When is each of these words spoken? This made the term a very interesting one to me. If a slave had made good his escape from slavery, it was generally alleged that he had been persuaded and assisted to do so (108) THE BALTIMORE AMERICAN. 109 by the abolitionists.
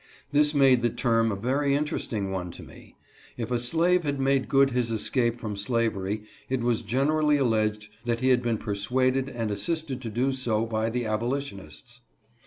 This 0.31 0.55
made 0.55 0.81
the 0.81 0.89
term 0.89 1.31
a 1.31 1.35
very 1.35 1.75
interesting 1.75 2.31
one 2.31 2.49
to 2.53 2.63
me. 2.63 2.95
If 3.37 3.51
a 3.51 3.59
slave 3.59 4.01
had 4.01 4.19
made 4.19 4.49
good 4.49 4.71
his 4.71 4.89
escape 4.89 5.39
from 5.39 5.55
slavery, 5.55 6.23
it 6.49 6.61
was 6.61 6.81
generally 6.81 7.37
alleged 7.37 7.87
that 8.05 8.19
he 8.19 8.29
had 8.29 8.41
been 8.41 8.57
persuaded 8.57 9.29
and 9.29 9.51
assisted 9.51 10.01
to 10.01 10.09
do 10.09 10.33
so 10.33 10.63
(108) 10.63 10.63
THE 10.65 10.69
BALTIMORE 10.71 10.71
AMERICAN. 10.71 10.71
109 10.71 10.89
by 10.89 10.89
the 10.89 11.05
abolitionists. 11.35 12.01